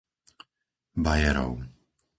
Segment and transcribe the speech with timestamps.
[1.03, 1.57] Bajerov